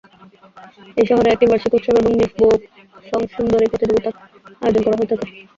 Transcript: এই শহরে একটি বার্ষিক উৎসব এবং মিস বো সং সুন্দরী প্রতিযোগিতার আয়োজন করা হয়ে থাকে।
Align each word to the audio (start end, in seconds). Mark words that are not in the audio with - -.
এই 0.97 1.05
শহরে 1.09 1.29
একটি 1.31 1.45
বার্ষিক 1.47 1.73
উৎসব 1.75 1.95
এবং 1.95 2.11
মিস 2.13 2.31
বো 2.39 2.47
সং 3.09 3.21
সুন্দরী 3.33 3.65
প্রতিযোগিতার 3.71 4.15
আয়োজন 4.61 4.81
করা 4.83 4.97
হয়ে 4.99 5.09
থাকে। 5.11 5.25